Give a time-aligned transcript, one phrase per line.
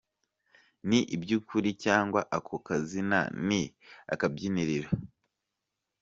[0.87, 3.61] Ni iby’ukuri cyangwa ako kazina ni
[4.13, 4.89] akabyiniriro?